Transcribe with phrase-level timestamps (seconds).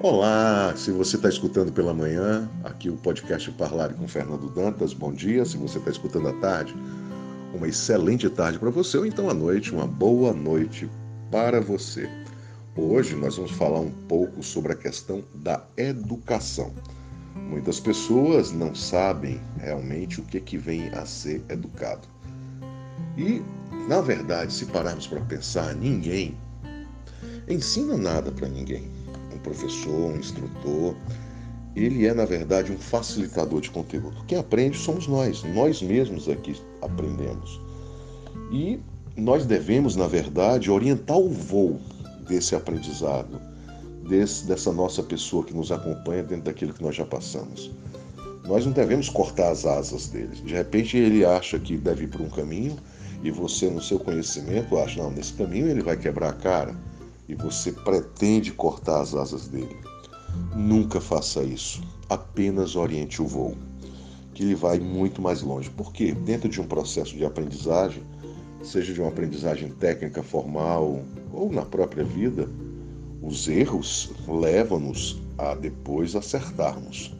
[0.00, 5.12] Olá, se você está escutando pela manhã, aqui o podcast Parlare com Fernando Dantas, bom
[5.12, 5.44] dia.
[5.44, 6.72] Se você está escutando à tarde,
[7.52, 10.88] uma excelente tarde para você, ou então à noite, uma boa noite
[11.32, 12.08] para você.
[12.76, 16.72] Hoje nós vamos falar um pouco sobre a questão da educação.
[17.34, 22.06] Muitas pessoas não sabem realmente o que, que vem a ser educado.
[23.16, 23.42] E,
[23.88, 26.38] na verdade, se pararmos para pensar, ninguém
[27.48, 28.97] ensina nada para ninguém
[29.38, 30.94] um professor, um instrutor.
[31.76, 34.24] Ele é, na verdade, um facilitador de conteúdo.
[34.26, 37.60] Quem aprende somos nós, nós mesmos aqui aprendemos.
[38.50, 38.80] E
[39.16, 41.78] nós devemos, na verdade, orientar o voo
[42.26, 43.40] desse aprendizado,
[44.08, 47.70] desse, dessa nossa pessoa que nos acompanha dentro daquilo que nós já passamos.
[48.44, 50.34] Nós não devemos cortar as asas dele.
[50.36, 52.76] De repente ele acha que deve ir por um caminho
[53.22, 56.74] e você, no seu conhecimento, acha, não, nesse caminho ele vai quebrar a cara
[57.28, 59.76] e você pretende cortar as asas dele.
[60.56, 61.82] Nunca faça isso.
[62.08, 63.56] Apenas oriente o voo,
[64.32, 65.70] que ele vai muito mais longe.
[65.70, 68.02] Porque dentro de um processo de aprendizagem,
[68.62, 72.48] seja de uma aprendizagem técnica formal ou na própria vida,
[73.22, 77.14] os erros levam-nos a depois acertarmos.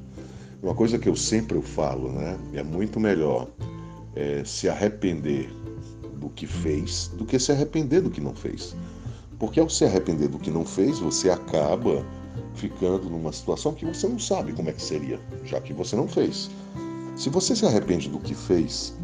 [0.62, 2.36] Uma coisa que eu sempre falo, né?
[2.52, 3.48] É muito melhor
[4.16, 5.48] é, se arrepender
[6.18, 8.74] do que fez do que se arrepender do que não fez.
[9.38, 12.04] Porque ao se arrepender do que não fez, você acaba
[12.54, 16.08] ficando numa situação que você não sabe como é que seria, já que você não
[16.08, 16.50] fez.
[17.16, 18.94] Se você se arrepende do que fez,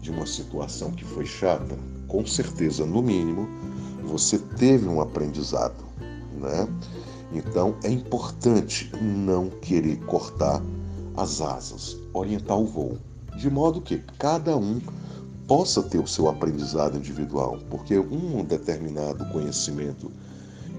[0.00, 3.48] de uma situação que foi chata, com certeza, no mínimo,
[4.04, 5.84] você teve um aprendizado,
[6.34, 6.68] né?
[7.32, 10.62] Então é importante não querer cortar
[11.16, 12.98] as asas, orientar o voo,
[13.36, 14.80] de modo que cada um
[15.52, 20.10] possa ter o seu aprendizado individual, porque um determinado conhecimento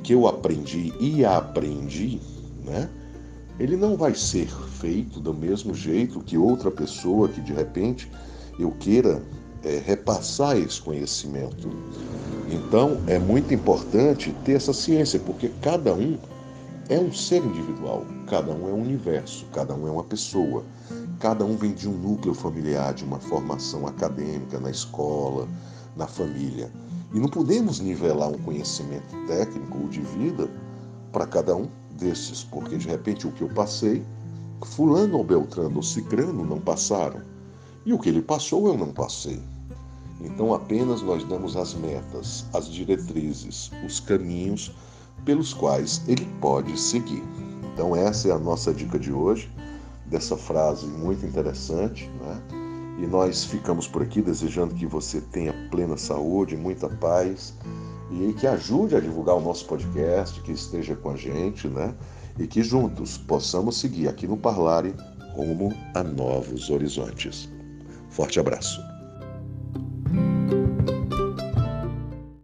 [0.02, 2.20] que eu aprendi e aprendi,
[2.66, 2.90] né,
[3.60, 8.12] ele não vai ser feito do mesmo jeito que outra pessoa que de repente
[8.58, 9.22] eu queira
[9.64, 11.70] é, repassar esse conhecimento.
[12.50, 16.18] Então é muito importante ter essa ciência, porque cada um
[16.90, 20.64] é um ser individual, cada um é um universo, cada um é uma pessoa.
[21.20, 25.48] Cada um vem de um núcleo familiar, de uma formação acadêmica, na escola,
[25.96, 26.70] na família.
[27.14, 30.50] E não podemos nivelar um conhecimento técnico ou de vida
[31.14, 34.04] para cada um desses, porque de repente o que eu passei,
[34.66, 37.22] Fulano ou Beltrano ou Cicrano não passaram.
[37.86, 39.42] E o que ele passou eu não passei.
[40.20, 44.74] Então apenas nós damos as metas, as diretrizes, os caminhos
[45.26, 47.24] pelos quais ele pode seguir.
[47.74, 49.52] Então essa é a nossa dica de hoje
[50.06, 52.42] dessa frase muito interessante, né?
[53.00, 57.54] E nós ficamos por aqui desejando que você tenha plena saúde, muita paz
[58.12, 61.94] e que ajude a divulgar o nosso podcast, que esteja com a gente, né?
[62.38, 64.94] E que juntos possamos seguir aqui no Parlare
[65.36, 67.50] rumo a novos horizontes.
[68.10, 68.93] Forte abraço.